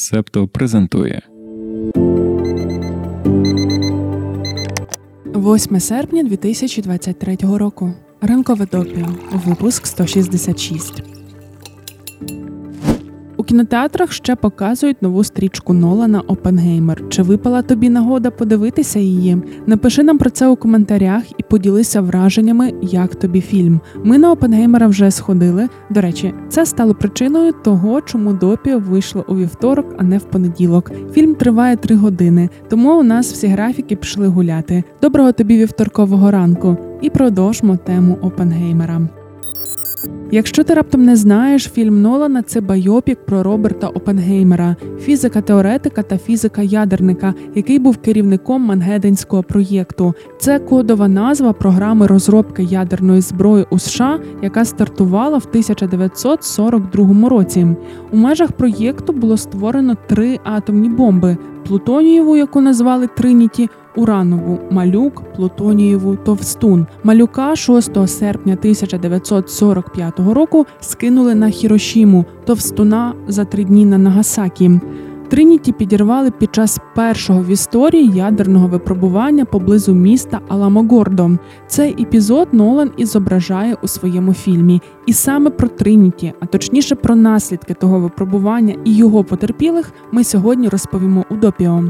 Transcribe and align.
Септо 0.00 0.48
презентує 0.48 1.22
8 5.34 5.80
серпня 5.80 6.22
2023 6.22 7.36
року. 7.40 7.92
Ранкове 8.20 8.66
допіо. 8.66 9.06
Випуск 9.32 9.86
166. 9.86 11.02
Кінотеатрах 13.50 14.12
ще 14.12 14.36
показують 14.36 15.02
нову 15.02 15.24
стрічку 15.24 15.72
Нолана 15.72 16.20
Опенгеймер. 16.20 17.08
Чи 17.08 17.22
випала 17.22 17.62
тобі 17.62 17.90
нагода 17.90 18.30
подивитися 18.30 18.98
її? 18.98 19.36
Напиши 19.66 20.02
нам 20.02 20.18
про 20.18 20.30
це 20.30 20.48
у 20.48 20.56
коментарях 20.56 21.22
і 21.38 21.42
поділися 21.42 22.00
враженнями, 22.00 22.74
як 22.82 23.14
тобі 23.14 23.40
фільм. 23.40 23.80
Ми 24.04 24.18
на 24.18 24.32
Опенгеймера 24.32 24.86
вже 24.86 25.10
сходили. 25.10 25.68
До 25.90 26.00
речі, 26.00 26.34
це 26.48 26.66
стало 26.66 26.94
причиною 26.94 27.52
того, 27.64 28.00
чому 28.00 28.32
допіо 28.32 28.78
вийшло 28.78 29.24
у 29.28 29.36
вівторок, 29.36 29.94
а 29.98 30.02
не 30.02 30.18
в 30.18 30.24
понеділок. 30.24 30.92
Фільм 31.12 31.34
триває 31.34 31.76
три 31.76 31.96
години, 31.96 32.48
тому 32.68 33.00
у 33.00 33.02
нас 33.02 33.32
всі 33.32 33.46
графіки 33.46 33.96
пішли 33.96 34.28
гуляти. 34.28 34.84
Доброго 35.02 35.32
тобі 35.32 35.58
вівторкового 35.58 36.30
ранку! 36.30 36.76
І 37.00 37.10
продовжмо 37.10 37.76
тему 37.76 38.18
Опенгеймера. 38.22 39.08
Якщо 40.32 40.64
ти 40.64 40.74
раптом 40.74 41.04
не 41.04 41.16
знаєш, 41.16 41.70
фільм 41.70 42.02
Нолана 42.02 42.42
це 42.42 42.60
байопік 42.60 43.18
про 43.26 43.42
Роберта 43.42 43.86
Опенгеймера, 43.86 44.76
фізика-теоретика 45.00 46.02
та 46.02 46.18
фізика-ядерника, 46.18 47.34
який 47.54 47.78
був 47.78 47.96
керівником 47.96 48.62
Мангеденського 48.62 49.42
проєкту. 49.42 50.14
Це 50.38 50.58
кодова 50.58 51.08
назва 51.08 51.52
програми 51.52 52.06
розробки 52.06 52.62
ядерної 52.62 53.20
зброї 53.20 53.66
у 53.70 53.78
США, 53.78 54.18
яка 54.42 54.64
стартувала 54.64 55.38
в 55.38 55.46
1942 55.48 57.28
році. 57.28 57.66
У 58.12 58.16
межах 58.16 58.52
проєкту 58.52 59.12
було 59.12 59.36
створено 59.36 59.96
три 60.06 60.38
атомні 60.44 60.88
бомби: 60.88 61.36
плутонієву, 61.66 62.36
яку 62.36 62.60
назвали 62.60 63.06
Триніті, 63.06 63.68
уранову 63.96 64.58
малюк, 64.70 65.22
плутонієву 65.36 66.16
товстун. 66.16 66.86
Малюка 67.04 67.56
6 67.56 68.08
серпня 68.08 68.52
1945 68.52 70.20
року 70.20 70.66
скинули 70.80 71.34
на 71.34 71.50
Хірошіму, 71.50 72.24
товстуна 72.44 73.14
за 73.28 73.44
три 73.44 73.64
дні 73.64 73.86
на 73.86 73.98
Нагасакі. 73.98 74.80
Триніті 75.30 75.72
підірвали 75.72 76.30
під 76.30 76.54
час 76.54 76.78
першого 76.94 77.42
в 77.42 77.46
історії 77.46 78.10
ядерного 78.14 78.68
випробування 78.68 79.44
поблизу 79.44 79.94
міста 79.94 80.40
Аламогордо. 80.48 81.30
Цей 81.66 82.02
епізод 82.02 82.48
Нолан 82.52 82.90
і 82.96 83.04
зображає 83.04 83.76
у 83.82 83.88
своєму 83.88 84.34
фільмі. 84.34 84.82
І 85.06 85.12
саме 85.12 85.50
про 85.50 85.68
Триніті, 85.68 86.32
а 86.40 86.46
точніше 86.46 86.94
про 86.94 87.16
наслідки 87.16 87.74
того 87.74 88.00
випробування 88.00 88.74
і 88.84 88.96
його 88.96 89.24
потерпілих, 89.24 89.92
ми 90.12 90.24
сьогодні 90.24 90.68
розповімо 90.68 91.24
у 91.30 91.34
допіо. 91.36 91.84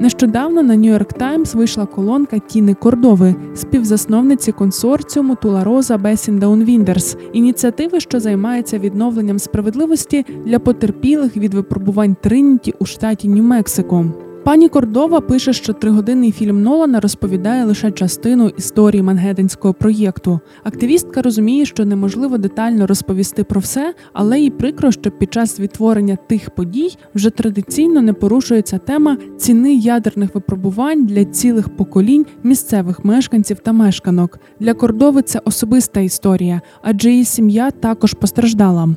Нещодавно 0.00 0.62
на 0.62 0.76
York 0.76 1.18
Times 1.18 1.56
вийшла 1.56 1.86
колонка 1.86 2.38
Тіни 2.38 2.74
Кордови, 2.74 3.34
співзасновниці 3.54 4.52
консорціуму 4.52 5.36
Tularosa 5.36 5.98
Basin 5.98 6.38
Downwinders, 6.38 7.16
ініціативи, 7.32 8.00
що 8.00 8.20
займається 8.20 8.78
відновленням 8.78 9.38
справедливості 9.38 10.26
для 10.44 10.58
потерпілих 10.58 11.36
від 11.36 11.54
випробувань 11.54 12.16
Триніті 12.20 12.74
у 12.78 12.86
штаті 12.86 13.28
Нью-Мексико. 13.28 14.23
Пані 14.44 14.68
Кордова 14.68 15.20
пише, 15.20 15.52
що 15.52 15.72
тригодинний 15.72 16.32
фільм 16.32 16.62
Нолана 16.62 17.00
розповідає 17.00 17.64
лише 17.64 17.90
частину 17.90 18.48
історії 18.48 19.02
Мангеттенського 19.02 19.74
проєкту. 19.74 20.40
Активістка 20.64 21.22
розуміє, 21.22 21.66
що 21.66 21.84
неможливо 21.84 22.38
детально 22.38 22.86
розповісти 22.86 23.44
про 23.44 23.60
все, 23.60 23.94
але 24.12 24.40
їй 24.40 24.50
прикро, 24.50 24.92
що 24.92 25.10
під 25.10 25.32
час 25.32 25.60
відтворення 25.60 26.16
тих 26.16 26.50
подій 26.50 26.96
вже 27.14 27.30
традиційно 27.30 28.02
не 28.02 28.12
порушується 28.12 28.78
тема 28.78 29.16
ціни 29.38 29.74
ядерних 29.74 30.34
випробувань 30.34 31.06
для 31.06 31.24
цілих 31.24 31.76
поколінь 31.76 32.26
місцевих 32.42 33.04
мешканців 33.04 33.58
та 33.58 33.72
мешканок. 33.72 34.38
Для 34.60 34.74
Кордови 34.74 35.22
це 35.22 35.40
особиста 35.44 36.00
історія, 36.00 36.60
адже 36.82 37.10
її 37.10 37.24
сім'я 37.24 37.70
також 37.70 38.14
постраждала. 38.14 38.88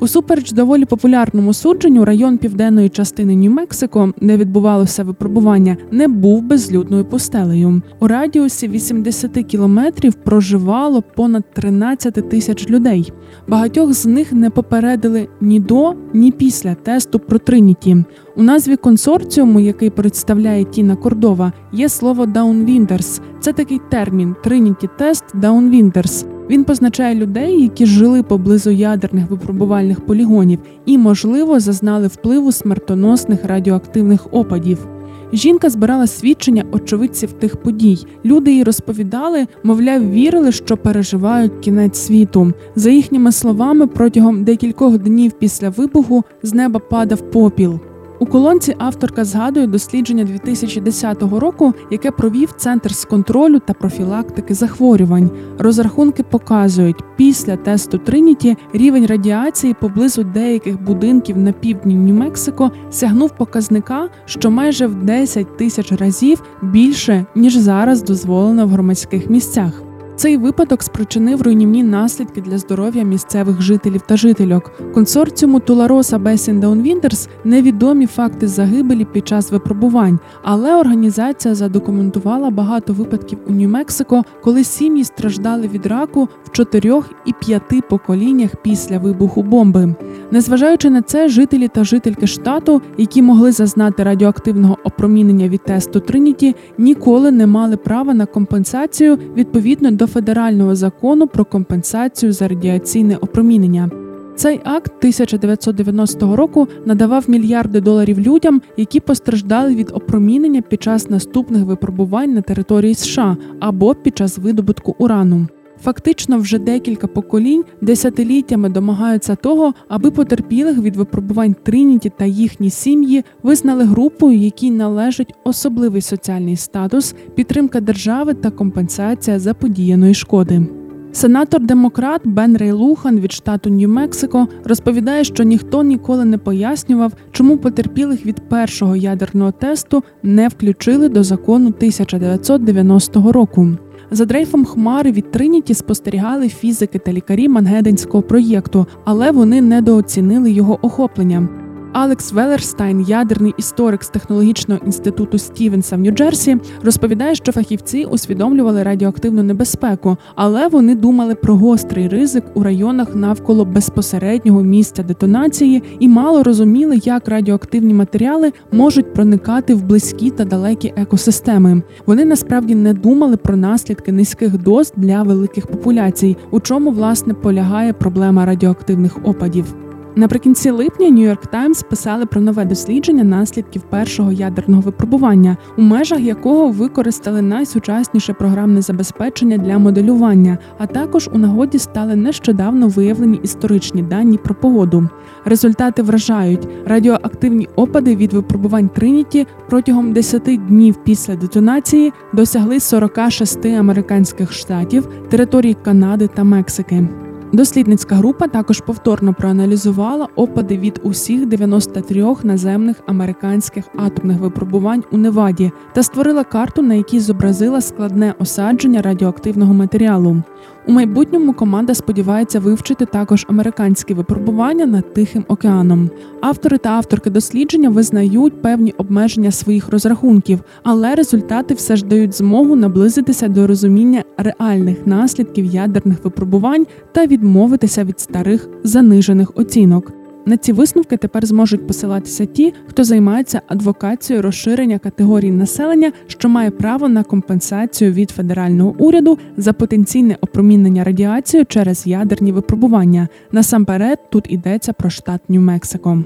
Усупереч 0.00 0.52
доволі 0.52 0.84
популярному 0.84 1.54
судженню, 1.54 2.04
район 2.04 2.38
південної 2.38 2.88
частини 2.88 3.36
Нью-Мексико, 3.36 4.12
де 4.20 4.36
відбувалося 4.36 5.04
випробування, 5.04 5.76
не 5.90 6.08
був 6.08 6.42
безлюдною 6.42 7.04
пустелею. 7.04 7.82
У 8.00 8.06
радіусі 8.06 8.68
80 8.68 9.32
кілометрів 9.32 10.14
проживало 10.14 11.02
понад 11.02 11.44
13 11.54 12.30
тисяч 12.30 12.70
людей. 12.70 13.12
Багатьох 13.48 13.92
з 13.92 14.06
них 14.06 14.32
не 14.32 14.50
попередили 14.50 15.28
ні 15.40 15.60
до, 15.60 15.94
ні 16.14 16.30
після 16.32 16.74
тесту 16.74 17.18
про 17.18 17.38
Триніті. 17.38 18.04
У 18.36 18.42
назві 18.42 18.76
консорціуму, 18.76 19.60
який 19.60 19.90
представляє 19.90 20.64
Тіна 20.64 20.96
Кордова, 20.96 21.52
є 21.72 21.88
слово 21.88 22.26
Даунвіндерс. 22.26 23.20
Це 23.40 23.52
такий 23.52 23.80
термін 23.90 24.36
Trinity 24.44 24.88
Test 25.00 25.24
Downwinders. 25.40 26.37
Він 26.50 26.64
позначає 26.64 27.14
людей, 27.14 27.62
які 27.62 27.86
жили 27.86 28.22
поблизу 28.22 28.70
ядерних 28.70 29.30
випробувальних 29.30 30.00
полігонів 30.00 30.58
і, 30.86 30.98
можливо, 30.98 31.60
зазнали 31.60 32.06
впливу 32.06 32.52
смертоносних 32.52 33.44
радіоактивних 33.44 34.26
опадів. 34.30 34.88
Жінка 35.32 35.70
збирала 35.70 36.06
свідчення 36.06 36.64
очевидців 36.72 37.32
тих 37.32 37.56
подій. 37.56 37.98
Люди 38.24 38.52
їй 38.52 38.64
розповідали, 38.64 39.46
мовляв, 39.62 40.10
вірили, 40.10 40.52
що 40.52 40.76
переживають 40.76 41.58
кінець 41.60 41.98
світу. 41.98 42.52
За 42.76 42.90
їхніми 42.90 43.32
словами, 43.32 43.86
протягом 43.86 44.44
декількох 44.44 44.98
днів 44.98 45.32
після 45.32 45.68
вибуху 45.68 46.24
з 46.42 46.54
неба 46.54 46.80
падав 46.80 47.30
попіл. 47.30 47.80
У 48.20 48.26
колонці 48.26 48.74
авторка 48.78 49.24
згадує 49.24 49.66
дослідження 49.66 50.24
2010 50.24 51.22
року, 51.22 51.74
яке 51.90 52.10
провів 52.10 52.52
Центр 52.56 52.94
з 52.94 53.04
контролю 53.04 53.58
та 53.58 53.72
профілактики 53.72 54.54
захворювань. 54.54 55.30
Розрахунки 55.58 56.22
показують, 56.22 57.04
після 57.16 57.56
тесту 57.56 57.98
Триніті 57.98 58.56
рівень 58.72 59.06
радіації 59.06 59.74
поблизу 59.80 60.24
деяких 60.24 60.82
будинків 60.82 61.38
на 61.38 61.52
півдні 61.52 61.96
Нью-Мексико 61.96 62.70
сягнув 62.90 63.30
показника, 63.30 64.08
що 64.24 64.50
майже 64.50 64.86
в 64.86 64.94
10 64.94 65.56
тисяч 65.56 65.92
разів 65.92 66.42
більше 66.62 67.26
ніж 67.34 67.56
зараз 67.56 68.02
дозволено 68.02 68.66
в 68.66 68.68
громадських 68.68 69.30
місцях. 69.30 69.87
Цей 70.18 70.36
випадок 70.36 70.82
спричинив 70.82 71.42
руйнівні 71.42 71.82
наслідки 71.82 72.40
для 72.40 72.58
здоров'я 72.58 73.02
місцевих 73.02 73.62
жителів 73.62 74.00
та 74.00 74.16
жительок. 74.16 74.72
Консорціуму 74.94 75.60
Tularosa 75.60 76.18
Basin 76.18 76.60
Downwinders 76.60 77.28
не 77.44 77.59
відомі 77.59 78.06
факти 78.06 78.48
загибелі 78.48 79.04
під 79.04 79.28
час 79.28 79.50
випробувань, 79.50 80.18
але 80.42 80.76
організація 80.76 81.54
задокументувала 81.54 82.50
багато 82.50 82.92
випадків 82.92 83.38
у 83.46 83.52
Нью-Мексико, 83.52 84.24
коли 84.42 84.64
сім'ї 84.64 85.04
страждали 85.04 85.68
від 85.68 85.86
раку 85.86 86.28
в 86.44 86.50
чотирьох 86.50 87.10
і 87.26 87.32
п'яти 87.32 87.80
поколіннях 87.80 88.50
після 88.62 88.98
вибуху 88.98 89.42
бомби. 89.42 89.94
Незважаючи 90.30 90.90
на 90.90 91.02
це, 91.02 91.28
жителі 91.28 91.68
та 91.68 91.84
жительки 91.84 92.26
штату, 92.26 92.82
які 92.96 93.22
могли 93.22 93.52
зазнати 93.52 94.02
радіоактивного 94.02 94.78
опромінення 94.84 95.48
від 95.48 95.64
тесту 95.64 96.00
Триніті, 96.00 96.56
ніколи 96.78 97.30
не 97.30 97.46
мали 97.46 97.76
права 97.76 98.14
на 98.14 98.26
компенсацію 98.26 99.18
відповідно 99.36 99.90
до 99.90 100.07
федерального 100.08 100.74
закону 100.74 101.26
про 101.26 101.44
компенсацію 101.44 102.32
за 102.32 102.48
радіаційне 102.48 103.16
опромінення. 103.16 103.90
Цей 104.36 104.60
акт 104.64 104.92
1990 104.98 106.36
року 106.36 106.68
надавав 106.86 107.24
мільярди 107.30 107.80
доларів 107.80 108.20
людям, 108.20 108.62
які 108.76 109.00
постраждали 109.00 109.74
від 109.74 109.90
опромінення 109.92 110.62
під 110.62 110.82
час 110.82 111.10
наступних 111.10 111.64
випробувань 111.64 112.34
на 112.34 112.40
території 112.40 112.94
США 112.94 113.36
або 113.60 113.94
під 113.94 114.18
час 114.18 114.38
видобутку 114.38 114.94
урану. 114.98 115.46
Фактично, 115.82 116.38
вже 116.38 116.58
декілька 116.58 117.06
поколінь 117.06 117.64
десятиліттями 117.80 118.68
домагаються 118.68 119.34
того, 119.34 119.74
аби 119.88 120.10
потерпілих 120.10 120.78
від 120.78 120.96
випробувань 120.96 121.56
Триніті 121.62 122.12
та 122.16 122.24
їхні 122.24 122.70
сім'ї 122.70 123.24
визнали 123.42 123.84
групою, 123.84 124.38
якій 124.38 124.70
належить 124.70 125.34
особливий 125.44 126.02
соціальний 126.02 126.56
статус, 126.56 127.14
підтримка 127.34 127.80
держави 127.80 128.34
та 128.34 128.50
компенсація 128.50 129.38
заподіяної 129.38 130.14
шкоди. 130.14 130.66
Сенатор 131.12 131.60
демократ 131.60 132.20
Бен 132.24 132.56
Рейлухан 132.56 133.20
від 133.20 133.32
штату 133.32 133.70
Нью-Мексико 133.70 134.46
розповідає, 134.64 135.24
що 135.24 135.44
ніхто 135.44 135.82
ніколи 135.82 136.24
не 136.24 136.38
пояснював, 136.38 137.12
чому 137.32 137.58
потерпілих 137.58 138.26
від 138.26 138.48
першого 138.48 138.96
ядерного 138.96 139.52
тесту 139.52 140.02
не 140.22 140.48
включили 140.48 141.08
до 141.08 141.22
закону 141.22 141.66
1990 141.66 143.32
року. 143.32 143.68
За 144.10 144.24
дрейфом 144.24 144.64
хмари 144.64 145.12
від 145.12 145.30
Триніті 145.30 145.74
спостерігали 145.74 146.48
фізики 146.48 146.98
та 146.98 147.12
лікарі 147.12 147.48
Мангеденського 147.48 148.22
проєкту, 148.22 148.86
але 149.04 149.30
вони 149.30 149.60
недооцінили 149.60 150.50
його 150.50 150.78
охоплення. 150.82 151.48
Алекс 151.92 152.32
Велерстайн, 152.32 153.00
ядерний 153.00 153.54
історик 153.58 154.04
з 154.04 154.08
технологічного 154.08 154.80
інституту 154.86 155.38
Стівенса 155.38 155.96
в 155.96 156.00
Нью-Джерсі, 156.00 156.60
розповідає, 156.84 157.34
що 157.34 157.52
фахівці 157.52 158.04
усвідомлювали 158.04 158.82
радіоактивну 158.82 159.42
небезпеку, 159.42 160.16
але 160.34 160.68
вони 160.68 160.94
думали 160.94 161.34
про 161.34 161.56
гострий 161.56 162.08
ризик 162.08 162.44
у 162.54 162.62
районах 162.62 163.14
навколо 163.14 163.64
безпосереднього 163.64 164.62
місця 164.62 165.02
детонації 165.02 165.82
і 165.98 166.08
мало 166.08 166.42
розуміли, 166.42 167.00
як 167.04 167.28
радіоактивні 167.28 167.94
матеріали 167.94 168.52
можуть 168.72 169.14
проникати 169.14 169.74
в 169.74 169.82
близькі 169.82 170.30
та 170.30 170.44
далекі 170.44 170.92
екосистеми. 170.96 171.82
Вони 172.06 172.24
насправді 172.24 172.74
не 172.74 172.94
думали 172.94 173.36
про 173.36 173.56
наслідки 173.56 174.12
низьких 174.12 174.58
доз 174.58 174.92
для 174.96 175.22
великих 175.22 175.66
популяцій, 175.66 176.36
у 176.50 176.60
чому 176.60 176.90
власне 176.90 177.34
полягає 177.34 177.92
проблема 177.92 178.46
радіоактивних 178.46 179.18
опадів. 179.24 179.87
Наприкінці 180.18 180.70
липня 180.70 181.10
Нью-Йорк 181.10 181.46
Таймс 181.46 181.82
писали 181.82 182.26
про 182.26 182.40
нове 182.40 182.64
дослідження 182.64 183.24
наслідків 183.24 183.82
першого 183.82 184.32
ядерного 184.32 184.82
випробування, 184.82 185.56
у 185.76 185.82
межах 185.82 186.20
якого 186.20 186.70
використали 186.70 187.42
найсучасніше 187.42 188.32
програмне 188.32 188.82
забезпечення 188.82 189.58
для 189.58 189.78
моделювання, 189.78 190.58
а 190.78 190.86
також 190.86 191.30
у 191.32 191.38
нагоді 191.38 191.78
стали 191.78 192.16
нещодавно 192.16 192.88
виявлені 192.88 193.40
історичні 193.42 194.02
дані 194.02 194.38
про 194.38 194.54
погоду. 194.54 195.08
Результати 195.44 196.02
вражають 196.02 196.68
радіоактивні 196.86 197.68
опади 197.76 198.16
від 198.16 198.32
випробувань 198.32 198.88
Триніті 198.88 199.46
протягом 199.68 200.12
10 200.12 200.42
днів 200.66 200.96
після 201.04 201.36
детонації 201.36 202.12
досягли 202.32 202.80
46 202.80 203.66
американських 203.66 204.52
штатів, 204.52 205.08
територій 205.28 205.76
Канади 205.84 206.28
та 206.34 206.44
Мексики. 206.44 207.08
Дослідницька 207.52 208.14
група 208.14 208.48
також 208.48 208.80
повторно 208.80 209.34
проаналізувала 209.34 210.28
опади 210.36 210.78
від 210.78 211.00
усіх 211.02 211.46
93 211.46 212.26
наземних 212.42 212.96
американських 213.06 213.84
атомних 213.96 214.38
випробувань 214.38 215.04
у 215.12 215.16
Неваді 215.16 215.72
та 215.92 216.02
створила 216.02 216.44
карту, 216.44 216.82
на 216.82 216.94
якій 216.94 217.20
зобразила 217.20 217.80
складне 217.80 218.34
осадження 218.38 219.02
радіоактивного 219.02 219.74
матеріалу. 219.74 220.42
У 220.86 220.92
майбутньому 220.92 221.52
команда 221.52 221.94
сподівається 221.94 222.60
вивчити 222.60 223.06
також 223.06 223.46
американські 223.48 224.14
випробування 224.14 224.86
над 224.86 225.14
Тихим 225.14 225.44
океаном. 225.48 226.10
Автори 226.40 226.78
та 226.78 226.90
авторки 226.90 227.30
дослідження 227.30 227.90
визнають 227.90 228.62
певні 228.62 228.94
обмеження 228.98 229.50
своїх 229.50 229.88
розрахунків, 229.88 230.60
але 230.82 231.14
результати 231.14 231.74
все 231.74 231.96
ж 231.96 232.04
дають 232.04 232.34
змогу 232.34 232.76
наблизитися 232.76 233.48
до 233.48 233.66
розуміння 233.66 234.24
реальних 234.36 235.06
наслідків 235.06 235.64
ядерних 235.64 236.24
випробувань 236.24 236.86
та 237.12 237.26
відмовитися 237.26 238.04
від 238.04 238.20
старих 238.20 238.68
занижених 238.84 239.52
оцінок. 239.54 240.17
На 240.46 240.56
ці 240.56 240.72
висновки 240.72 241.16
тепер 241.16 241.46
зможуть 241.46 241.86
посилатися 241.86 242.46
ті, 242.46 242.74
хто 242.86 243.04
займається 243.04 243.62
адвокацією 243.66 244.42
розширення 244.42 244.98
категорій 244.98 245.50
населення, 245.50 246.12
що 246.26 246.48
має 246.48 246.70
право 246.70 247.08
на 247.08 247.22
компенсацію 247.22 248.12
від 248.12 248.30
федерального 248.30 248.94
уряду 248.98 249.38
за 249.56 249.72
потенційне 249.72 250.36
опромінення 250.40 251.04
радіацією 251.04 251.66
через 251.66 252.06
ядерні 252.06 252.52
випробування. 252.52 253.28
Насамперед 253.52 254.18
тут 254.30 254.52
йдеться 254.52 254.92
про 254.92 255.10
штат 255.10 255.40
Нью-Мексико. 255.48 256.24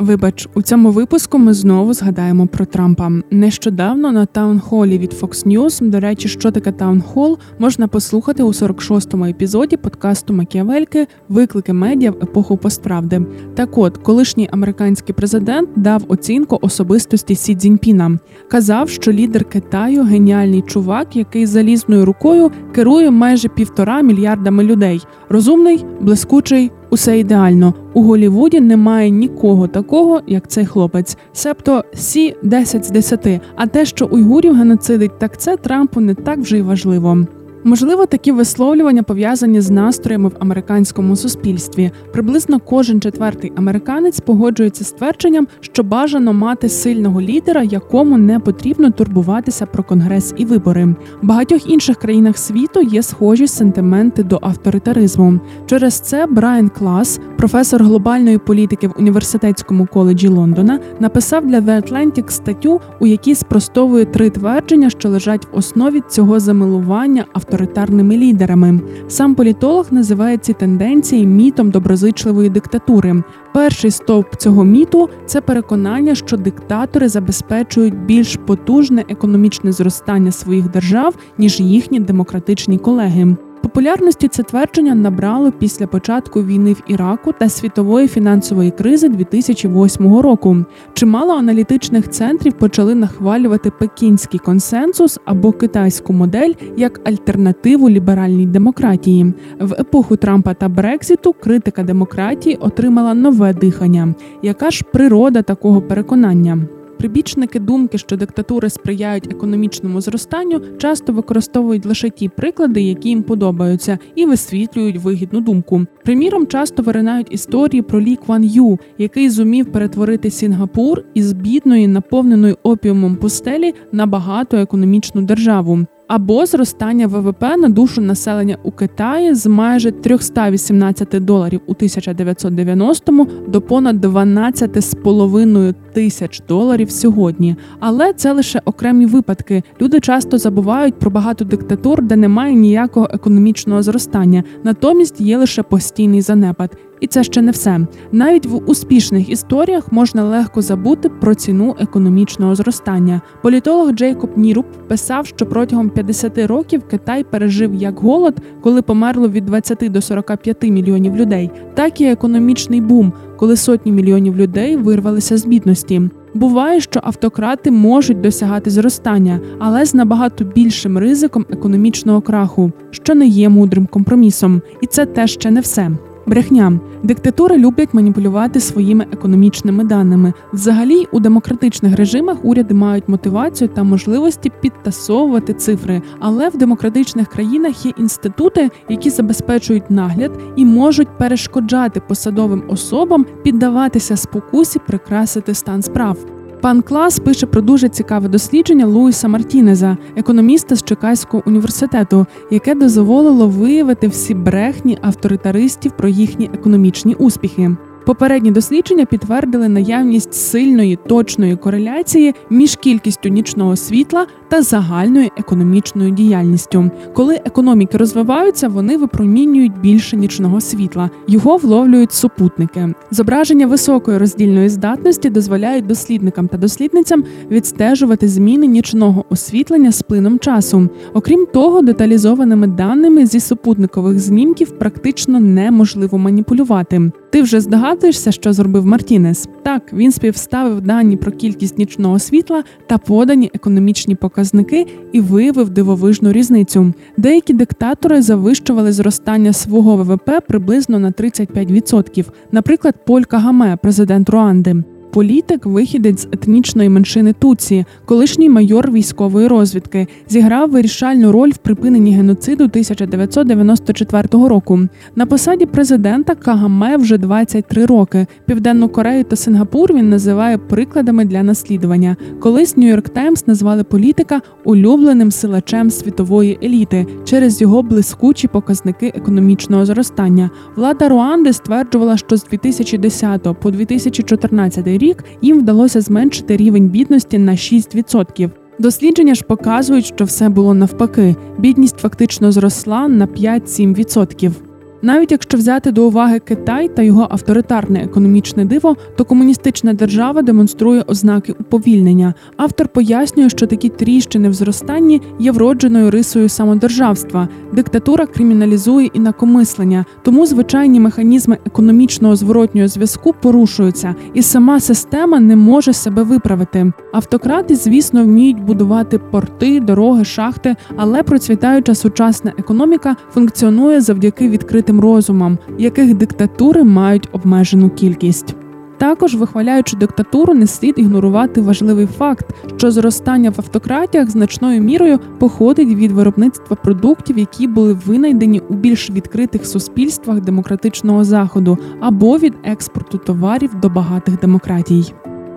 Вибач, 0.00 0.48
у 0.54 0.62
цьому 0.62 0.90
випуску 0.90 1.38
ми 1.38 1.54
знову 1.54 1.94
згадаємо 1.94 2.46
про 2.46 2.64
Трампа. 2.64 3.10
Нещодавно 3.30 4.12
на 4.12 4.26
таунхолі 4.26 4.98
від 4.98 5.12
Fox 5.12 5.46
News, 5.46 5.90
До 5.90 6.00
речі, 6.00 6.28
що 6.28 6.50
таке 6.50 6.72
таунхол, 6.72 7.38
можна 7.58 7.88
послухати 7.88 8.42
у 8.42 8.48
46-му 8.48 9.24
епізоді 9.24 9.76
подкасту 9.76 10.34
Макіавельки 10.34 11.06
Виклики 11.28 11.72
медіа 11.72 12.10
в 12.10 12.14
епоху 12.22 12.56
постправди. 12.56 13.22
Так 13.54 13.78
от, 13.78 13.96
колишній 13.96 14.48
американський 14.52 15.14
президент 15.14 15.68
дав 15.76 16.02
оцінку 16.08 16.58
особистості 16.62 17.34
Сі 17.34 17.54
Цзіньпіна. 17.54 18.18
Казав, 18.50 18.88
що 18.88 19.12
лідер 19.12 19.44
Китаю 19.44 20.02
геніальний 20.04 20.62
чувак, 20.62 21.16
який 21.16 21.46
залізною 21.46 22.04
рукою 22.04 22.50
керує 22.74 23.10
майже 23.10 23.48
півтора 23.48 24.02
мільярдами 24.02 24.64
людей. 24.64 25.02
Розумний, 25.28 25.84
блискучий, 26.00 26.70
Усе 26.90 27.18
ідеально 27.18 27.74
у 27.94 28.02
Голівуді 28.02 28.60
немає 28.60 29.10
нікого 29.10 29.68
такого, 29.68 30.20
як 30.26 30.48
цей 30.48 30.66
хлопець, 30.66 31.16
себто 31.32 31.84
сі 31.94 32.36
10 32.42 32.84
з 32.84 32.90
10. 32.90 33.40
А 33.56 33.66
те, 33.66 33.84
що 33.84 34.06
уйгурів 34.06 34.54
геноцидить, 34.54 35.18
так 35.18 35.40
це 35.40 35.56
Трампу 35.56 36.00
не 36.00 36.14
так 36.14 36.38
вже 36.38 36.58
й 36.58 36.62
важливо. 36.62 37.26
Можливо, 37.64 38.06
такі 38.06 38.32
висловлювання 38.32 39.02
пов'язані 39.02 39.60
з 39.60 39.70
настроями 39.70 40.28
в 40.28 40.32
американському 40.38 41.16
суспільстві. 41.16 41.90
Приблизно 42.12 42.60
кожен 42.60 43.00
четвертий 43.00 43.52
американець 43.56 44.20
погоджується 44.20 44.84
з 44.84 44.92
твердженням, 44.92 45.48
що 45.60 45.82
бажано 45.82 46.32
мати 46.32 46.68
сильного 46.68 47.20
лідера, 47.20 47.62
якому 47.62 48.18
не 48.18 48.38
потрібно 48.38 48.90
турбуватися 48.90 49.66
про 49.66 49.82
конгрес 49.82 50.34
і 50.36 50.44
вибори. 50.44 50.84
В 51.22 51.26
багатьох 51.26 51.70
інших 51.70 51.96
країнах 51.96 52.38
світу 52.38 52.80
є 52.82 53.02
схожі 53.02 53.46
сентименти 53.46 54.22
до 54.22 54.38
авторитаризму. 54.42 55.40
Через 55.66 56.00
це 56.00 56.26
Брайан 56.26 56.68
Клас, 56.68 57.20
професор 57.36 57.84
глобальної 57.84 58.38
політики 58.38 58.88
в 58.88 58.94
університетському 58.98 59.86
коледжі 59.86 60.28
Лондона, 60.28 60.80
написав 61.00 61.46
для 61.46 61.60
The 61.60 61.92
Atlantic 61.92 62.30
статтю, 62.30 62.80
у 63.00 63.06
якій 63.06 63.34
спростовує 63.34 64.04
три 64.04 64.30
твердження, 64.30 64.90
що 64.90 65.08
лежать 65.08 65.48
в 65.52 65.58
основі 65.58 66.02
цього 66.08 66.40
замилування 66.40 67.24
авторитарними 67.50 68.16
лідерами. 68.16 68.80
Сам 69.08 69.34
політолог 69.34 69.86
називає 69.90 70.38
ці 70.38 70.52
тенденції 70.52 71.26
мітом 71.26 71.70
доброзичливої 71.70 72.48
диктатури. 72.48 73.22
Перший 73.54 73.90
стовп 73.90 74.36
цього 74.36 74.64
міту 74.64 75.08
це 75.26 75.40
переконання, 75.40 76.14
що 76.14 76.36
диктатори 76.36 77.08
забезпечують 77.08 78.04
більш 78.04 78.36
потужне 78.46 79.04
економічне 79.08 79.72
зростання 79.72 80.32
своїх 80.32 80.70
держав 80.70 81.14
ніж 81.38 81.60
їхні 81.60 82.00
демократичні 82.00 82.78
колеги. 82.78 83.36
Популярності 83.62 84.28
це 84.28 84.42
твердження 84.42 84.94
набрало 84.94 85.52
після 85.52 85.86
початку 85.86 86.42
війни 86.42 86.72
в 86.72 86.82
Іраку 86.86 87.32
та 87.32 87.48
світової 87.48 88.08
фінансової 88.08 88.70
кризи 88.70 89.08
2008 89.08 90.18
року. 90.18 90.64
Чимало 90.94 91.34
аналітичних 91.34 92.08
центрів 92.08 92.52
почали 92.52 92.94
нахвалювати 92.94 93.70
пекінський 93.70 94.40
консенсус 94.40 95.18
або 95.24 95.52
китайську 95.52 96.12
модель 96.12 96.52
як 96.76 97.08
альтернативу 97.08 97.90
ліберальній 97.90 98.46
демократії. 98.46 99.34
В 99.60 99.72
епоху 99.72 100.16
Трампа 100.16 100.54
та 100.54 100.68
Брекзіту 100.68 101.32
критика 101.32 101.82
демократії 101.82 102.56
отримала 102.56 103.14
нове 103.14 103.54
дихання. 103.54 104.14
Яка 104.42 104.70
ж 104.70 104.84
природа 104.92 105.42
такого 105.42 105.82
переконання? 105.82 106.58
Прибічники 107.00 107.60
думки, 107.60 107.98
що 107.98 108.16
диктатури 108.16 108.70
сприяють 108.70 109.32
економічному 109.32 110.00
зростанню, 110.00 110.60
часто 110.78 111.12
використовують 111.12 111.86
лише 111.86 112.10
ті 112.10 112.28
приклади, 112.28 112.82
які 112.82 113.08
їм 113.08 113.22
подобаються, 113.22 113.98
і 114.14 114.26
висвітлюють 114.26 114.98
вигідну 114.98 115.40
думку. 115.40 115.86
Приміром, 116.04 116.46
часто 116.46 116.82
виринають 116.82 117.32
історії 117.32 117.82
про 117.82 118.00
Лі 118.00 118.16
Кван 118.16 118.44
Ю, 118.44 118.78
який 118.98 119.30
зумів 119.30 119.72
перетворити 119.72 120.30
Сінгапур 120.30 121.04
із 121.14 121.32
бідної, 121.32 121.88
наповненої 121.88 122.56
опіумом 122.62 123.16
пустелі 123.16 123.74
на 123.92 124.06
багату 124.06 124.56
економічну 124.56 125.22
державу 125.22 125.86
або 126.10 126.46
зростання 126.46 127.06
ВВП 127.06 127.42
на 127.42 127.68
душу 127.68 128.00
населення 128.00 128.56
у 128.62 128.70
Китаї 128.70 129.34
з 129.34 129.46
майже 129.46 129.90
318 129.90 131.24
доларів 131.24 131.60
у 131.66 131.74
1990-му 131.74 133.26
до 133.48 133.60
понад 133.60 134.04
12,5 134.04 135.74
тисяч 135.92 136.42
доларів 136.48 136.90
сьогодні. 136.90 137.56
Але 137.80 138.12
це 138.12 138.32
лише 138.32 138.60
окремі 138.64 139.06
випадки. 139.06 139.62
Люди 139.80 140.00
часто 140.00 140.38
забувають 140.38 140.98
про 140.98 141.10
багато 141.10 141.44
диктатур, 141.44 142.02
де 142.02 142.16
немає 142.16 142.54
ніякого 142.54 143.08
економічного 143.10 143.82
зростання, 143.82 144.44
натомість 144.64 145.20
є 145.20 145.38
лише 145.38 145.62
постійний 145.62 146.20
занепад. 146.20 146.76
І 147.00 147.06
це 147.06 147.24
ще 147.24 147.42
не 147.42 147.50
все. 147.50 147.80
Навіть 148.12 148.46
в 148.46 148.70
успішних 148.70 149.28
історіях 149.28 149.92
можна 149.92 150.24
легко 150.24 150.62
забути 150.62 151.08
про 151.08 151.34
ціну 151.34 151.76
економічного 151.78 152.54
зростання. 152.54 153.20
Політолог 153.42 153.92
Джейкоб 153.92 154.30
Ніруб 154.36 154.64
писав, 154.88 155.26
що 155.26 155.46
протягом 155.46 155.90
50 155.90 156.38
років 156.38 156.82
Китай 156.90 157.24
пережив 157.24 157.74
як 157.74 157.98
голод, 157.98 158.36
коли 158.60 158.82
померло 158.82 159.28
від 159.28 159.46
20 159.46 159.78
до 159.92 160.02
45 160.02 160.62
мільйонів 160.62 161.16
людей, 161.16 161.50
так 161.74 162.00
і 162.00 162.04
економічний 162.04 162.80
бум, 162.80 163.12
коли 163.36 163.56
сотні 163.56 163.92
мільйонів 163.92 164.36
людей 164.36 164.76
вирвалися 164.76 165.36
з 165.36 165.46
бідності. 165.46 166.02
Буває, 166.34 166.80
що 166.80 167.00
автократи 167.02 167.70
можуть 167.70 168.20
досягати 168.20 168.70
зростання, 168.70 169.40
але 169.58 169.86
з 169.86 169.94
набагато 169.94 170.44
більшим 170.44 170.98
ризиком 170.98 171.46
економічного 171.50 172.20
краху, 172.20 172.72
що 172.90 173.14
не 173.14 173.26
є 173.26 173.48
мудрим 173.48 173.86
компромісом, 173.86 174.62
і 174.80 174.86
це 174.86 175.06
теж 175.06 175.32
ще 175.32 175.50
не 175.50 175.60
все. 175.60 175.90
Брехня. 176.26 176.80
Диктатури 177.02 177.58
люблять 177.58 177.94
маніпулювати 177.94 178.60
своїми 178.60 179.06
економічними 179.12 179.84
даними. 179.84 180.32
Взагалі, 180.52 181.06
у 181.12 181.20
демократичних 181.20 181.96
режимах 181.96 182.36
уряди 182.42 182.74
мають 182.74 183.08
мотивацію 183.08 183.68
та 183.68 183.82
можливості 183.82 184.52
підтасовувати 184.60 185.54
цифри. 185.54 186.02
Але 186.18 186.48
в 186.48 186.56
демократичних 186.56 187.28
країнах 187.28 187.86
є 187.86 187.92
інститути, 187.98 188.70
які 188.88 189.10
забезпечують 189.10 189.90
нагляд 189.90 190.30
і 190.56 190.64
можуть 190.64 191.18
перешкоджати 191.18 192.00
посадовим 192.00 192.62
особам 192.68 193.26
піддаватися 193.42 194.16
спокусі 194.16 194.78
прикрасити 194.86 195.54
стан 195.54 195.82
справ. 195.82 196.39
Пан 196.60 196.82
Клас 196.82 197.18
пише 197.18 197.46
про 197.46 197.60
дуже 197.60 197.88
цікаве 197.88 198.28
дослідження 198.28 198.86
Луїса 198.86 199.28
Мартінеза, 199.28 199.96
економіста 200.16 200.76
з 200.76 200.82
Чекайського 200.82 201.42
університету, 201.46 202.26
яке 202.50 202.74
дозволило 202.74 203.48
виявити 203.48 204.08
всі 204.08 204.34
брехні 204.34 204.98
авторитаристів 205.02 205.92
про 205.92 206.08
їхні 206.08 206.50
економічні 206.54 207.14
успіхи. 207.14 207.76
Попередні 208.06 208.50
дослідження 208.50 209.04
підтвердили 209.04 209.68
наявність 209.68 210.34
сильної 210.34 210.98
точної 211.06 211.56
кореляції 211.56 212.34
між 212.50 212.76
кількістю 212.76 213.28
нічного 213.28 213.76
світла 213.76 214.26
та 214.48 214.62
загальною 214.62 215.28
економічною 215.36 216.10
діяльністю. 216.10 216.90
Коли 217.14 217.34
економіки 217.44 217.96
розвиваються, 217.96 218.68
вони 218.68 218.96
випромінюють 218.96 219.80
більше 219.80 220.16
нічного 220.16 220.60
світла. 220.60 221.10
Його 221.28 221.56
вловлюють 221.56 222.12
супутники. 222.12 222.94
Зображення 223.10 223.66
високої 223.66 224.18
роздільної 224.18 224.68
здатності 224.68 225.30
дозволяють 225.30 225.86
дослідникам 225.86 226.48
та 226.48 226.56
дослідницям 226.56 227.24
відстежувати 227.50 228.28
зміни 228.28 228.66
нічного 228.66 229.24
освітлення 229.30 229.92
з 229.92 230.02
плином 230.02 230.38
часу. 230.38 230.88
Окрім 231.14 231.46
того, 231.52 231.82
деталізованими 231.82 232.66
даними 232.66 233.26
зі 233.26 233.40
супутникових 233.40 234.20
знімків 234.20 234.70
практично 234.70 235.40
неможливо 235.40 236.18
маніпулювати. 236.18 237.10
Ти 237.30 237.42
вже 237.42 237.60
здогадуєшся, 237.60 237.99
що 238.30 238.52
зробив 238.52 238.86
Мартінес? 238.86 239.48
Так, 239.62 239.92
він 239.92 240.12
співставив 240.12 240.80
дані 240.80 241.16
про 241.16 241.32
кількість 241.32 241.78
нічного 241.78 242.18
світла 242.18 242.64
та 242.86 242.98
подані 242.98 243.50
економічні 243.54 244.14
показники 244.14 244.86
і 245.12 245.20
виявив 245.20 245.70
дивовижну 245.70 246.32
різницю. 246.32 246.92
Деякі 247.16 247.52
диктатори 247.52 248.22
завищували 248.22 248.92
зростання 248.92 249.52
свого 249.52 249.96
ВВП 249.96 250.30
приблизно 250.48 250.98
на 250.98 251.10
35%. 251.10 252.26
Наприклад, 252.52 252.94
Поль 253.06 253.22
Кагаме, 253.22 253.76
президент 253.76 254.30
Руанди. 254.30 254.76
Політик, 255.12 255.66
вихідець 255.66 256.22
з 256.22 256.28
етнічної 256.32 256.88
меншини 256.88 257.32
Туці, 257.32 257.84
колишній 258.04 258.48
майор 258.48 258.92
військової 258.92 259.48
розвідки, 259.48 260.06
зіграв 260.28 260.70
вирішальну 260.70 261.32
роль 261.32 261.50
в 261.50 261.56
припиненні 261.56 262.14
геноциду 262.14 262.64
1994 262.64 264.28
року. 264.32 264.80
На 265.16 265.26
посаді 265.26 265.66
президента 265.66 266.34
Кагаме 266.34 266.96
вже 266.96 267.18
23 267.18 267.86
роки. 267.86 268.26
Південну 268.46 268.88
Корею 268.88 269.24
та 269.24 269.36
Сингапур 269.36 269.94
він 269.94 270.10
називає 270.10 270.58
прикладами 270.58 271.24
для 271.24 271.42
наслідування. 271.42 272.16
Колись 272.40 272.76
Нью-Йорк 272.76 273.08
Таймс 273.08 273.46
назвали 273.46 273.84
політика 273.84 274.40
улюбленим 274.64 275.30
силачем 275.30 275.90
світової 275.90 276.58
еліти 276.62 277.06
через 277.24 277.60
його 277.60 277.82
блискучі 277.82 278.48
показники 278.48 279.12
економічного 279.14 279.86
зростання. 279.86 280.50
Влада 280.76 281.08
Руанди 281.08 281.52
стверджувала, 281.52 282.16
що 282.16 282.36
з 282.36 282.44
2010 282.44 283.48
по 283.60 283.70
2014 283.70 284.86
рік 284.86 284.99
їм 285.42 285.58
вдалося 285.58 286.00
зменшити 286.00 286.56
рівень 286.56 286.88
бідності 286.88 287.38
на 287.38 287.52
6%. 287.52 288.50
Дослідження 288.78 289.34
ж 289.34 289.44
показують, 289.44 290.06
що 290.06 290.24
все 290.24 290.48
було 290.48 290.74
навпаки. 290.74 291.36
Бідність 291.58 291.98
фактично 291.98 292.52
зросла 292.52 293.08
на 293.08 293.26
5-7%. 293.26 294.69
Навіть 295.02 295.32
якщо 295.32 295.58
взяти 295.58 295.92
до 295.92 296.06
уваги 296.06 296.38
Китай 296.38 296.88
та 296.88 297.02
його 297.02 297.26
авторитарне 297.30 298.02
економічне 298.02 298.64
диво, 298.64 298.96
то 299.16 299.24
комуністична 299.24 299.92
держава 299.92 300.42
демонструє 300.42 301.04
ознаки 301.06 301.52
уповільнення. 301.52 302.34
Автор 302.56 302.88
пояснює, 302.88 303.48
що 303.48 303.66
такі 303.66 303.88
тріщини 303.88 304.48
в 304.48 304.52
зростанні 304.52 305.22
є 305.38 305.52
вродженою 305.52 306.10
рисою 306.10 306.48
самодержавства. 306.48 307.48
Диктатура 307.72 308.26
криміналізує 308.26 309.06
інакомислення, 309.06 310.04
тому 310.22 310.46
звичайні 310.46 311.00
механізми 311.00 311.58
економічного 311.66 312.36
зворотнього 312.36 312.88
зв'язку 312.88 313.34
порушуються, 313.42 314.14
і 314.34 314.42
сама 314.42 314.80
система 314.80 315.40
не 315.40 315.56
може 315.56 315.92
себе 315.92 316.22
виправити. 316.22 316.92
Автократи, 317.12 317.76
звісно, 317.76 318.24
вміють 318.24 318.60
будувати 318.60 319.18
порти, 319.18 319.80
дороги, 319.80 320.24
шахти, 320.24 320.76
але 320.96 321.22
процвітаюча 321.22 321.94
сучасна 321.94 322.52
економіка 322.58 323.16
функціонує 323.34 324.00
завдяки 324.00 324.48
відкритим 324.48 324.89
розумам, 324.98 325.58
яких 325.78 326.14
диктатури 326.14 326.84
мають 326.84 327.28
обмежену 327.32 327.90
кількість. 327.90 328.54
Також, 329.00 329.34
вихваляючи 329.34 329.96
диктатуру, 329.96 330.54
не 330.54 330.66
слід 330.66 330.94
ігнорувати 330.96 331.60
важливий 331.60 332.06
факт, 332.06 332.46
що 332.76 332.90
зростання 332.90 333.50
в 333.50 333.54
автократіях 333.56 334.30
значною 334.30 334.80
мірою 334.80 335.18
походить 335.38 335.88
від 335.88 336.12
виробництва 336.12 336.76
продуктів, 336.76 337.38
які 337.38 337.66
були 337.66 337.92
винайдені 338.06 338.62
у 338.68 338.74
більш 338.74 339.10
відкритих 339.10 339.66
суспільствах 339.66 340.40
демократичного 340.40 341.24
заходу, 341.24 341.78
або 342.00 342.38
від 342.38 342.54
експорту 342.64 343.18
товарів 343.18 343.70
до 343.82 343.88
багатих 343.88 344.40
демократій. 344.40 345.14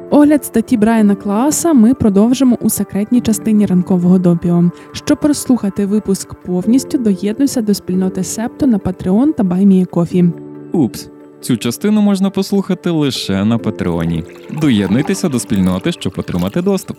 Огляд 0.10 0.46
статті 0.46 0.78
Брайана 0.78 1.16
Клауса 1.16 1.74
ми 1.74 1.94
продовжимо 1.94 2.58
у 2.62 2.70
секретній 2.70 3.22
частині 3.22 3.66
ранкового 3.66 4.20
допіо. 4.20 4.72
Щоб 4.92 5.20
прослухати 5.20 5.86
випуск 5.86 6.34
повністю, 6.34 6.98
доєднуйся 6.98 7.62
до 7.62 7.74
спільноти 7.74 8.24
Септо 8.24 8.68
на 8.68 8.78
Patreon 8.78 9.34
та 9.34 9.44
BuyMeACoffee. 9.44 10.32
Упс, 10.72 11.10
цю 11.42 11.58
частину 11.58 12.02
можна 12.02 12.30
послухати 12.30 12.90
лише 12.90 13.46
на 13.46 13.58
Патреоні. 13.58 14.24
Доєднуйтеся 14.62 15.30
до 15.30 15.40
спільноти, 15.40 15.92
щоб 15.92 16.14
отримати 16.18 16.62
доступ. 16.62 16.98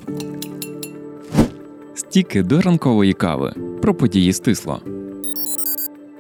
Стіки 1.95 2.43
до 2.43 2.61
ранкової 2.61 3.13
кави 3.13 3.53
про 3.83 3.95
події 3.95 4.33
стисло. 4.33 4.81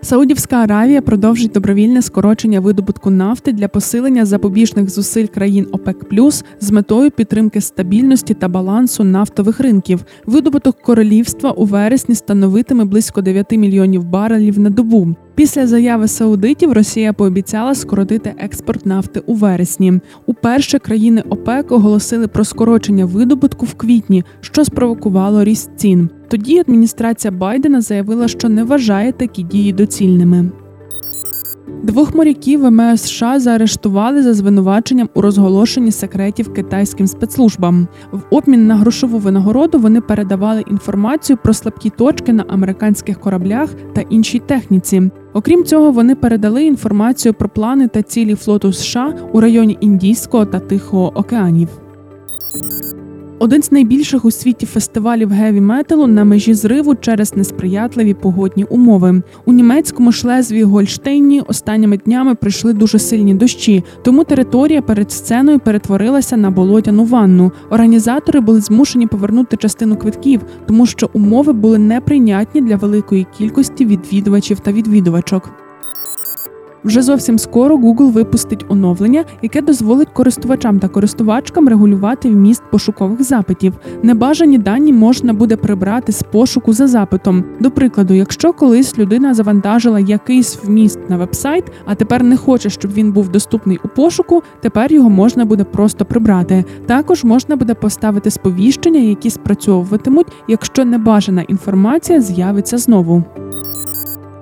Саудівська 0.05 0.57
Аравія 0.57 1.03
продовжить 1.03 1.53
добровільне 1.53 2.03
скорочення 2.03 2.61
видобутку 2.61 3.11
нафти 3.11 3.53
для 3.53 3.69
посилення 3.69 4.25
запобіжних 4.25 4.91
зусиль 4.91 5.27
країн 5.27 5.67
ОПЕК 5.73 5.97
з 6.61 6.71
метою 6.71 7.11
підтримки 7.11 7.61
стабільності 7.61 8.35
та 8.35 8.49
балансу 8.49 9.05
нафтових 9.05 9.61
ринків. 9.61 10.05
Видобуток 10.27 10.83
королівства 10.83 11.51
у 11.51 11.65
вересні 11.65 12.15
становитиме 12.15 12.85
близько 12.85 13.23
9 13.23 13.53
мільйонів 13.53 14.05
барелів 14.05 14.59
на 14.59 14.71
добу. 14.71 15.15
Після 15.35 15.67
заяви 15.67 16.09
саудитів 16.09 16.73
Росія 16.73 17.13
пообіцяла 17.13 17.75
скоротити 17.75 18.35
експорт 18.39 18.87
нафти 18.87 19.21
у 19.27 19.35
вересні. 19.35 20.01
Уперше 20.27 20.79
країни 20.79 21.23
ОПЕК 21.29 21.73
оголосили 21.73 22.29
про 22.29 22.45
скорочення 22.45 23.05
видобутку 23.05 23.67
в 23.67 23.75
квітні, 23.75 24.25
що 24.41 24.65
спровокувало 24.65 25.45
ріст 25.45 25.71
цін. 25.77 26.11
Тоді 26.35 26.59
адміністрація 26.59 27.31
Байдена 27.31 27.81
заявила, 27.81 28.29
що 28.29 28.49
не 28.49 28.65
вважає 28.65 29.13
такі 29.13 29.43
дії 29.43 29.73
доцільними. 29.73 30.51
Двох 31.83 32.15
моряків 32.15 32.61
ВМС 32.61 33.03
США 33.03 33.41
заарештували 33.41 34.23
за 34.23 34.35
звинуваченням 34.35 35.09
у 35.15 35.21
розголошенні 35.21 35.93
секретів 35.93 36.53
китайським 36.53 37.07
спецслужбам. 37.07 37.89
В 38.13 38.21
обмін 38.31 38.67
на 38.67 38.77
грошову 38.77 39.19
винагороду 39.19 39.79
вони 39.79 40.01
передавали 40.01 40.65
інформацію 40.71 41.39
про 41.43 41.55
слабкі 41.55 41.91
точки 41.91 42.33
на 42.33 42.45
американських 42.49 43.21
кораблях 43.21 43.71
та 43.93 44.01
іншій 44.01 44.39
техніці. 44.39 45.11
Окрім 45.33 45.65
цього, 45.65 45.93
вони 45.93 46.15
передали 46.15 46.65
інформацію 46.65 47.35
про 47.35 47.49
плани 47.49 47.89
та 47.89 48.03
цілі 48.03 48.35
флоту 48.35 48.73
США 48.73 49.15
у 49.33 49.41
районі 49.41 49.79
Індійського 49.81 50.47
та 50.47 50.59
Тихого 50.59 51.13
океанів. 51.15 51.69
Один 53.45 53.63
з 53.63 53.73
найбільших 53.73 54.25
у 54.25 54.31
світі 54.31 54.67
фестивалів 54.67 55.31
геві 55.31 55.61
металу 55.61 56.07
на 56.07 56.25
межі 56.25 56.55
зриву 56.55 56.95
через 56.95 57.37
несприятливі 57.37 58.15
погодні 58.15 58.65
умови. 58.65 59.23
У 59.45 59.53
німецькому 59.53 60.13
шлезві 60.13 60.63
Гольштейні 60.63 61.41
останніми 61.41 61.97
днями 61.97 62.35
прийшли 62.35 62.73
дуже 62.73 62.99
сильні 62.99 63.35
дощі, 63.35 63.85
тому 64.03 64.25
територія 64.25 64.83
перед 64.83 65.13
сценою 65.13 65.59
перетворилася 65.59 66.37
на 66.37 66.51
болотяну 66.51 67.05
ванну. 67.05 67.53
Організатори 67.71 68.41
були 68.41 68.61
змушені 68.61 69.07
повернути 69.07 69.57
частину 69.57 69.97
квитків, 69.97 70.41
тому 70.67 70.87
що 70.87 71.11
умови 71.13 71.53
були 71.53 71.79
неприйнятні 71.79 72.61
для 72.61 72.77
великої 72.77 73.27
кількості 73.39 73.87
відвідувачів 73.87 74.61
та 74.61 74.73
відвідувачок. 74.73 75.64
Вже 76.85 77.03
зовсім 77.03 77.39
скоро 77.39 77.77
Google 77.77 78.13
випустить 78.13 78.65
оновлення, 78.69 79.25
яке 79.43 79.63
дозволить 79.63 80.09
користувачам 80.09 80.79
та 80.79 80.89
користувачкам 80.89 81.69
регулювати 81.69 82.31
вміст 82.31 82.63
пошукових 82.71 83.23
запитів. 83.23 83.75
Небажані 84.03 84.59
дані 84.59 84.93
можна 84.93 85.33
буде 85.33 85.57
прибрати 85.57 86.13
з 86.13 86.23
пошуку 86.23 86.73
за 86.73 86.87
запитом. 86.87 87.45
До 87.61 87.71
прикладу, 87.71 88.15
якщо 88.15 88.53
колись 88.53 88.99
людина 88.99 89.35
завантажила 89.35 90.01
якийсь 90.01 90.59
вміст 90.65 90.99
на 91.09 91.17
вебсайт, 91.17 91.65
а 91.85 91.95
тепер 91.95 92.23
не 92.23 92.37
хоче, 92.37 92.71
щоб 92.71 92.93
він 92.93 93.13
був 93.13 93.29
доступний 93.29 93.79
у 93.85 93.89
пошуку, 93.89 94.43
тепер 94.61 94.93
його 94.93 95.11
можна 95.11 95.45
буде 95.45 95.65
просто 95.65 96.05
прибрати. 96.05 96.65
Також 96.87 97.25
можна 97.25 97.57
буде 97.57 97.75
поставити 97.75 98.31
сповіщення, 98.31 99.01
які 99.01 99.31
спрацьовуватимуть, 99.31 100.33
якщо 100.49 100.85
небажана 100.85 101.43
інформація 101.43 102.21
з'явиться 102.21 102.79
знову. 102.79 103.25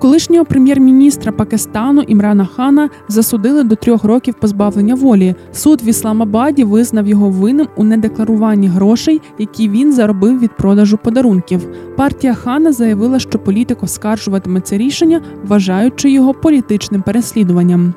Колишнього 0.03 0.45
прем'єр-міністра 0.45 1.33
Пакистану 1.33 2.03
Імрана 2.03 2.45
Хана 2.45 2.91
засудили 3.09 3.65
до 3.65 3.77
трьох 3.77 4.05
років 4.05 4.35
позбавлення 4.35 4.95
волі. 4.95 5.35
Суд 5.53 5.83
в 5.83 5.89
Ісламабаді 5.89 6.65
визнав 6.65 7.09
його 7.09 7.31
винним 7.31 7.69
у 7.77 7.85
недекларуванні 7.85 8.69
грошей, 8.69 9.21
які 9.39 9.69
він 9.69 9.93
заробив 9.93 10.41
від 10.41 10.57
продажу 10.57 10.99
подарунків. 10.99 11.69
Партія 11.97 12.35
Хана 12.35 12.73
заявила, 12.73 13.19
що 13.19 13.39
політик 13.39 13.83
оскаржуватиме 13.83 14.61
це 14.61 14.79
рішення, 14.79 15.21
вважаючи 15.45 16.11
його 16.11 16.35
політичним 16.35 17.03
переслідуванням. 17.03 17.95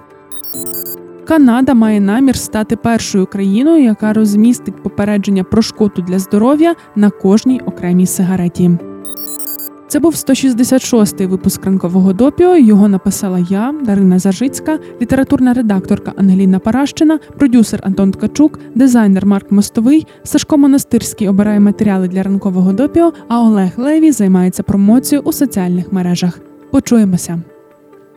Канада 1.28 1.74
має 1.74 2.00
намір 2.00 2.36
стати 2.36 2.76
першою 2.76 3.26
країною, 3.26 3.84
яка 3.84 4.14
розмістить 4.14 4.84
попередження 4.84 5.44
про 5.44 5.62
шкоду 5.62 6.02
для 6.02 6.20
здоров'я 6.20 6.76
на 6.96 7.10
кожній 7.10 7.62
окремій 7.66 8.06
сигареті. 8.06 8.72
Це 9.88 10.00
був 10.00 10.14
166-й 10.14 11.26
випуск 11.26 11.66
ранкового 11.66 12.14
допіо. 12.14 12.58
Його 12.58 12.88
написала 12.88 13.40
я, 13.50 13.74
Дарина 13.86 14.20
Зажицька, 14.20 14.80
літературна 15.02 15.54
редакторка 15.54 16.14
Ангеліна 16.18 16.60
Паращина, 16.60 17.20
продюсер 17.38 17.80
Антон 17.84 18.12
Ткачук, 18.12 18.60
дизайнер 18.76 19.26
Марк 19.26 19.52
Мостовий, 19.52 20.08
Сашко 20.24 20.58
Монастирський 20.58 21.28
обирає 21.28 21.60
матеріали 21.60 22.08
для 22.08 22.24
ранкового 22.24 22.74
допіо. 22.74 23.14
А 23.28 23.42
Олег 23.42 23.72
Леві 23.78 24.12
займається 24.12 24.64
промоцією 24.64 25.24
у 25.26 25.32
соціальних 25.32 25.94
мережах. 25.94 26.40
Почуємося. 26.72 27.42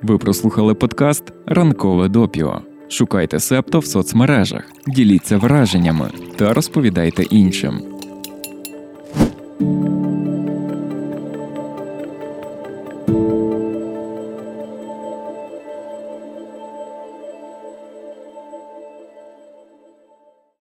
Ви 0.02 0.18
прослухали 0.18 0.74
подкаст 0.74 1.24
Ранкове 1.46 2.08
допіо. 2.08 2.60
Шукайте 2.88 3.40
септо 3.40 3.78
в 3.78 3.86
соцмережах, 3.86 4.62
діліться 4.86 5.38
враженнями 5.38 6.10
та 6.36 6.54
розповідайте 6.54 7.22
іншим. 7.22 7.80